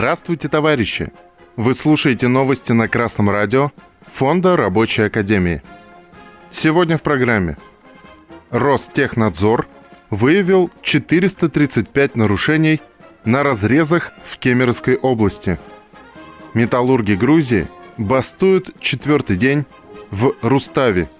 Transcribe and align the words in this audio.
Здравствуйте, 0.00 0.48
товарищи! 0.48 1.12
Вы 1.56 1.74
слушаете 1.74 2.26
новости 2.26 2.72
на 2.72 2.88
Красном 2.88 3.28
радио 3.28 3.70
Фонда 4.14 4.56
Рабочей 4.56 5.02
Академии. 5.02 5.62
Сегодня 6.50 6.96
в 6.96 7.02
программе 7.02 7.58
Ростехнадзор 8.48 9.68
выявил 10.08 10.70
435 10.80 12.16
нарушений 12.16 12.80
на 13.26 13.42
разрезах 13.42 14.12
в 14.24 14.38
Кемеровской 14.38 14.96
области. 14.96 15.58
Металлурги 16.54 17.12
Грузии 17.12 17.68
бастуют 17.98 18.80
четвертый 18.80 19.36
день 19.36 19.66
в 20.10 20.32
Руставе. 20.40 21.10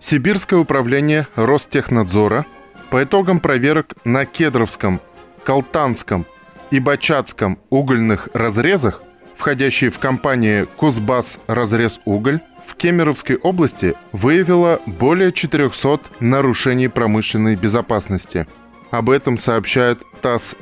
Сибирское 0.00 0.58
управление 0.58 1.28
Ростехнадзора 1.36 2.46
по 2.90 3.04
итогам 3.04 3.38
проверок 3.38 3.92
на 4.04 4.26
Кедровском, 4.26 5.00
Калтанском 5.44 6.26
и 6.74 6.80
Бачатском 6.80 7.60
угольных 7.70 8.28
разрезах, 8.32 9.00
входящие 9.36 9.90
в 9.90 10.00
компании 10.00 10.66
«Кузбасс 10.76 11.38
Разрез 11.46 12.00
Уголь», 12.04 12.40
в 12.66 12.74
Кемеровской 12.74 13.36
области 13.36 13.94
выявила 14.10 14.80
более 14.84 15.30
400 15.30 16.00
нарушений 16.18 16.88
промышленной 16.88 17.54
безопасности. 17.54 18.48
Об 18.90 19.08
этом 19.08 19.38
сообщает 19.38 20.02
ТАСС. 20.20 20.56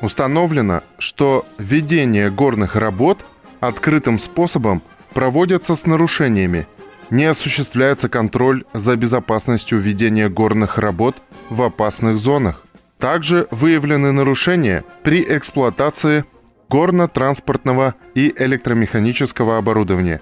Установлено, 0.00 0.82
что 0.98 1.44
ведение 1.58 2.30
горных 2.30 2.76
работ 2.76 3.24
открытым 3.58 4.20
способом 4.20 4.80
проводится 5.12 5.74
с 5.74 5.86
нарушениями, 5.86 6.68
не 7.10 7.24
осуществляется 7.24 8.08
контроль 8.08 8.62
за 8.74 8.94
безопасностью 8.94 9.80
ведения 9.80 10.28
горных 10.28 10.78
работ 10.78 11.16
в 11.50 11.62
опасных 11.62 12.18
зонах. 12.18 12.65
Также 12.98 13.46
выявлены 13.50 14.12
нарушения 14.12 14.84
при 15.02 15.22
эксплуатации 15.22 16.24
горно-транспортного 16.68 17.94
и 18.14 18.34
электромеханического 18.36 19.58
оборудования. 19.58 20.20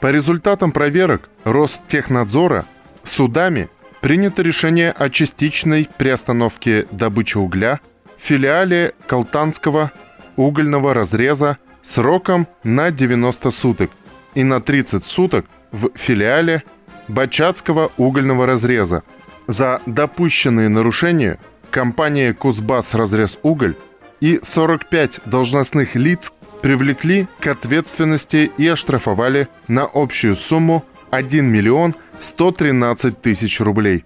По 0.00 0.10
результатам 0.10 0.72
проверок 0.72 1.28
Ростехнадзора 1.44 2.66
судами 3.04 3.68
принято 4.00 4.42
решение 4.42 4.90
о 4.90 5.10
частичной 5.10 5.88
приостановке 5.96 6.86
добычи 6.90 7.36
угля 7.36 7.80
в 8.18 8.22
филиале 8.22 8.94
Калтанского 9.06 9.92
угольного 10.36 10.94
разреза 10.94 11.58
сроком 11.82 12.46
на 12.64 12.90
90 12.90 13.50
суток 13.50 13.90
и 14.34 14.44
на 14.44 14.60
30 14.60 15.04
суток 15.04 15.46
в 15.72 15.90
филиале 15.94 16.62
Бачатского 17.08 17.90
угольного 17.96 18.46
разреза. 18.46 19.02
За 19.48 19.80
допущенные 19.86 20.68
нарушения 20.68 21.38
компания 21.72 22.34
«Кузбасс 22.34 22.94
Разрез 22.94 23.38
Уголь» 23.42 23.74
и 24.20 24.38
45 24.40 25.22
должностных 25.24 25.96
лиц 25.96 26.32
привлекли 26.60 27.26
к 27.40 27.48
ответственности 27.48 28.52
и 28.56 28.68
оштрафовали 28.68 29.48
на 29.66 29.88
общую 29.92 30.36
сумму 30.36 30.84
1 31.10 31.44
миллион 31.44 31.96
113 32.20 33.20
тысяч 33.20 33.58
рублей. 33.60 34.04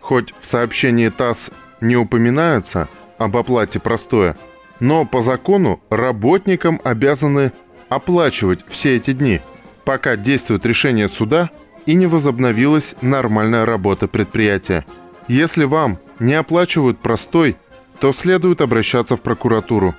Хоть 0.00 0.32
в 0.40 0.46
сообщении 0.46 1.10
ТАСС 1.10 1.50
не 1.82 1.96
упоминается 1.96 2.88
об 3.18 3.36
оплате 3.36 3.80
простоя, 3.80 4.36
но 4.78 5.04
по 5.04 5.20
закону 5.20 5.82
работникам 5.90 6.80
обязаны 6.84 7.52
оплачивать 7.90 8.64
все 8.68 8.96
эти 8.96 9.12
дни, 9.12 9.40
пока 9.84 10.16
действует 10.16 10.64
решение 10.64 11.08
суда 11.08 11.50
и 11.84 11.94
не 11.94 12.06
возобновилась 12.06 12.94
нормальная 13.02 13.66
работа 13.66 14.08
предприятия. 14.08 14.86
Если 15.28 15.64
вам 15.64 15.98
не 16.20 16.34
оплачивают 16.34 16.98
простой, 16.98 17.56
то 17.98 18.12
следует 18.12 18.60
обращаться 18.60 19.16
в 19.16 19.22
прокуратуру. 19.22 19.94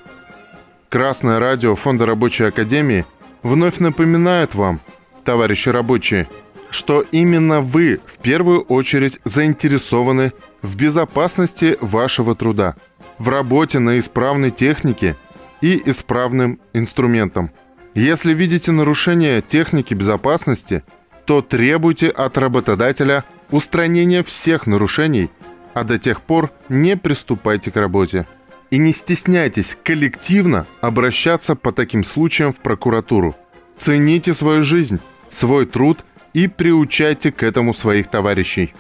Красное 0.90 1.40
радио 1.40 1.76
Фонда 1.76 2.06
Рабочей 2.06 2.46
Академии 2.46 3.06
вновь 3.44 3.80
напоминает 3.80 4.56
вам, 4.56 4.80
товарищи 5.24 5.70
рабочие, 5.70 6.28
что 6.70 7.02
именно 7.12 7.62
вы 7.62 8.00
в 8.06 8.20
первую 8.20 8.62
очередь 8.62 9.20
заинтересованы 9.26 10.31
в 10.62 10.76
безопасности 10.76 11.78
вашего 11.81 12.36
труда, 12.36 12.76
в 13.18 13.30
работе 13.30 13.80
на 13.80 14.00
исправной 14.00 14.52
технике 14.52 15.16
и 15.60 15.81
исправным 15.86 16.60
инструментом. 16.74 17.52
Если 17.94 18.34
видите 18.34 18.72
нарушение 18.72 19.42
техники 19.42 19.94
безопасности, 19.94 20.84
то 21.26 21.42
требуйте 21.42 22.10
от 22.10 22.38
работодателя 22.38 23.26
устранения 23.52 24.24
всех 24.24 24.66
нарушений– 24.68 25.30
а 25.74 25.84
до 25.84 26.00
тех 26.00 26.22
пор 26.22 26.52
не 26.70 26.98
приступайте 26.98 27.72
к 27.72 27.76
работе. 27.76 28.28
И 28.70 28.78
не 28.78 28.94
стесняйтесь 28.94 29.78
коллективно 29.84 30.66
обращаться 30.80 31.56
по 31.56 31.72
таким 31.72 32.06
случаям 32.06 32.54
в 32.54 32.58
прокуратуру. 32.58 33.36
Цените 33.78 34.34
свою 34.34 34.64
жизнь, 34.64 35.00
свой 35.30 35.66
труд 35.66 36.06
и 36.34 36.48
приучайте 36.48 37.31
к 37.31 37.44
этому 37.44 37.74
своих 37.74 38.08
товарищей. 38.08 38.74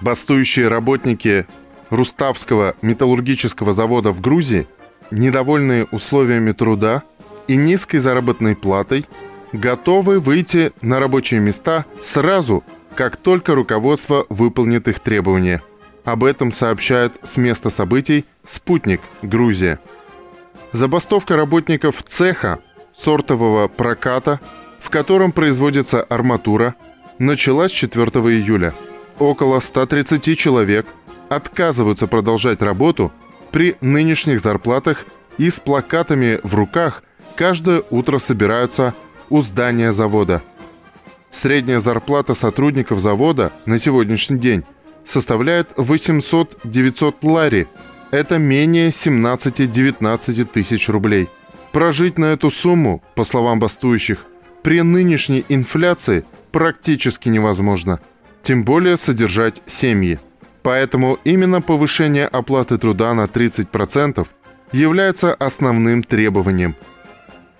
Бастующие 0.00 0.68
работники 0.68 1.46
Руставского 1.90 2.74
металлургического 2.82 3.74
завода 3.74 4.10
в 4.10 4.20
Грузии, 4.20 4.66
недовольные 5.10 5.84
условиями 5.86 6.52
труда 6.52 7.02
и 7.46 7.56
низкой 7.56 7.98
заработной 7.98 8.56
платой, 8.56 9.06
готовы 9.52 10.20
выйти 10.20 10.72
на 10.82 11.00
рабочие 11.00 11.40
места 11.40 11.86
сразу 12.02 12.62
как 12.94 13.16
только 13.16 13.54
руководство 13.54 14.26
выполнит 14.28 14.88
их 14.88 15.00
требования. 15.00 15.62
Об 16.04 16.24
этом 16.24 16.52
сообщает 16.52 17.12
с 17.22 17.36
места 17.36 17.70
событий 17.70 18.24
«Спутник. 18.46 19.00
Грузия». 19.22 19.78
Забастовка 20.72 21.36
работников 21.36 22.02
цеха 22.02 22.60
сортового 22.94 23.68
проката, 23.68 24.40
в 24.80 24.90
котором 24.90 25.32
производится 25.32 26.02
арматура, 26.02 26.74
началась 27.18 27.72
4 27.72 28.06
июля. 28.06 28.74
Около 29.18 29.60
130 29.60 30.38
человек 30.38 30.86
отказываются 31.28 32.06
продолжать 32.06 32.62
работу 32.62 33.12
при 33.50 33.76
нынешних 33.80 34.40
зарплатах 34.40 35.04
и 35.36 35.50
с 35.50 35.60
плакатами 35.60 36.40
в 36.42 36.54
руках 36.54 37.02
каждое 37.34 37.82
утро 37.90 38.18
собираются 38.18 38.94
у 39.28 39.42
здания 39.42 39.92
завода– 39.92 40.42
Средняя 41.40 41.78
зарплата 41.78 42.34
сотрудников 42.34 42.98
завода 42.98 43.52
на 43.64 43.78
сегодняшний 43.78 44.40
день 44.40 44.64
составляет 45.04 45.68
800-900 45.76 47.14
лари. 47.22 47.68
Это 48.10 48.38
менее 48.38 48.88
17-19 48.88 50.44
тысяч 50.46 50.88
рублей. 50.88 51.28
Прожить 51.70 52.18
на 52.18 52.32
эту 52.32 52.50
сумму, 52.50 53.04
по 53.14 53.22
словам 53.22 53.60
бастующих, 53.60 54.26
при 54.64 54.82
нынешней 54.82 55.44
инфляции 55.48 56.24
практически 56.50 57.28
невозможно. 57.28 58.00
Тем 58.42 58.64
более 58.64 58.96
содержать 58.96 59.62
семьи. 59.66 60.18
Поэтому 60.62 61.18
именно 61.22 61.62
повышение 61.62 62.26
оплаты 62.26 62.78
труда 62.78 63.14
на 63.14 63.26
30% 63.26 64.26
является 64.72 65.34
основным 65.34 66.02
требованием. 66.02 66.74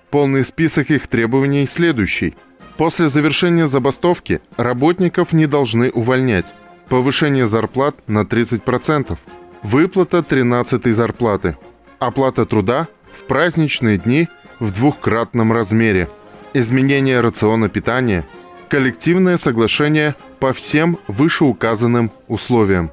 Полный 0.09 0.43
список 0.43 0.91
их 0.91 1.07
требований 1.07 1.65
следующий– 1.65 2.35
После 2.79 3.09
завершения 3.09 3.67
забастовки 3.67 4.39
работников 4.55 5.33
не 5.33 5.47
должны 5.47 5.89
увольнять. 5.89 6.45
Повышение 6.87 7.45
зарплат 7.45 7.97
на 8.07 8.21
30%. 8.21 9.17
Выплата 9.63 10.23
13 10.23 10.95
зарплаты. 10.95 11.57
Оплата 11.99 12.45
труда 12.45 12.87
в 13.11 13.25
праздничные 13.25 13.97
дни 13.97 14.29
в 14.61 14.71
двухкратном 14.71 15.51
размере. 15.51 16.07
Изменение 16.53 17.19
рациона 17.19 17.67
питания. 17.67 18.25
Коллективное 18.69 19.35
соглашение 19.35 20.15
по 20.39 20.53
всем 20.53 20.99
вышеуказанным 21.09 22.11
условиям. 22.29 22.91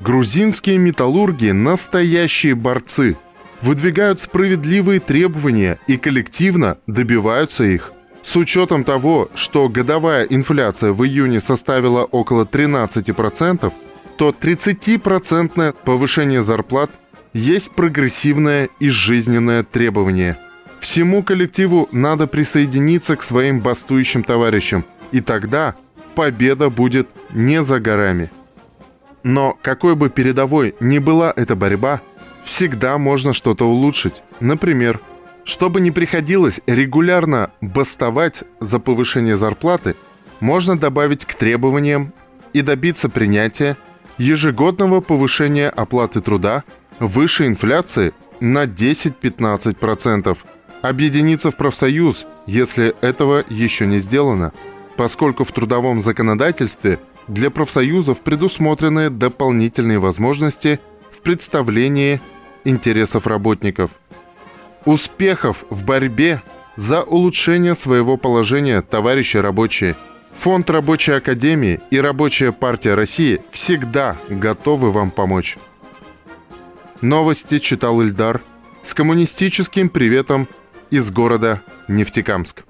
Грузинские 0.00 0.78
металлурги– 0.78 1.50
настоящие 1.52 2.54
борцы. 2.54 3.18
Выдвигают 3.60 4.22
справедливые 4.22 5.00
требования 5.00 5.78
и 5.86 5.98
коллективно 5.98 6.78
добиваются 6.86 7.64
их. 7.64 7.92
С 8.22 8.36
учетом 8.36 8.84
того, 8.84 9.30
что 9.34 9.68
годовая 9.68 10.24
инфляция 10.24 10.92
в 10.92 11.04
июне 11.04 11.40
составила 11.40 12.04
около 12.04 12.44
13%, 12.44 13.72
то 14.16 14.30
30% 14.30 15.74
повышение 15.84 16.42
зарплат 16.42 16.90
есть 17.32 17.70
прогрессивное 17.72 18.68
и 18.80 18.90
жизненное 18.90 19.62
требование. 19.62 20.36
Всему 20.80 21.22
коллективу 21.22 21.88
надо 21.92 22.26
присоединиться 22.26 23.16
к 23.16 23.22
своим 23.22 23.60
бастующим 23.60 24.22
товарищам, 24.22 24.84
и 25.12 25.20
тогда 25.20 25.74
победа 26.14 26.70
будет 26.70 27.08
не 27.32 27.62
за 27.62 27.80
горами. 27.80 28.30
Но 29.22 29.58
какой 29.62 29.94
бы 29.94 30.10
передовой 30.10 30.74
ни 30.80 30.98
была 30.98 31.32
эта 31.34 31.56
борьба, 31.56 32.00
всегда 32.44 32.98
можно 32.98 33.34
что-то 33.34 33.68
улучшить. 33.68 34.22
Например, 34.40 35.00
чтобы 35.48 35.80
не 35.80 35.90
приходилось 35.90 36.60
регулярно 36.66 37.50
бастовать 37.62 38.42
за 38.60 38.78
повышение 38.78 39.38
зарплаты, 39.38 39.96
можно 40.40 40.78
добавить 40.78 41.24
к 41.24 41.34
требованиям 41.34 42.12
и 42.52 42.60
добиться 42.60 43.08
принятия 43.08 43.78
ежегодного 44.18 45.00
повышения 45.00 45.70
оплаты 45.70 46.20
труда 46.20 46.64
выше 47.00 47.46
инфляции 47.46 48.12
на 48.40 48.66
10-15%. 48.66 50.36
Объединиться 50.82 51.50
в 51.50 51.56
профсоюз, 51.56 52.26
если 52.46 52.94
этого 53.00 53.42
еще 53.48 53.86
не 53.86 53.98
сделано, 53.98 54.52
поскольку 54.96 55.44
в 55.44 55.52
трудовом 55.52 56.02
законодательстве 56.02 57.00
для 57.26 57.50
профсоюзов 57.50 58.20
предусмотрены 58.20 59.08
дополнительные 59.08 59.98
возможности 59.98 60.78
в 61.10 61.22
представлении 61.22 62.20
интересов 62.64 63.26
работников. 63.26 63.92
Успехов 64.88 65.66
в 65.68 65.84
борьбе 65.84 66.42
за 66.76 67.02
улучшение 67.02 67.74
своего 67.74 68.16
положения, 68.16 68.80
товарищи 68.80 69.36
рабочие. 69.36 69.96
Фонд 70.38 70.70
Рабочей 70.70 71.12
Академии 71.12 71.82
и 71.90 72.00
Рабочая 72.00 72.52
партия 72.52 72.94
России 72.94 73.42
всегда 73.52 74.16
готовы 74.30 74.90
вам 74.90 75.10
помочь. 75.10 75.58
Новости 77.02 77.58
читал 77.58 78.00
Ильдар 78.00 78.40
с 78.82 78.94
коммунистическим 78.94 79.90
приветом 79.90 80.48
из 80.88 81.10
города 81.10 81.60
Нефтекамск. 81.86 82.64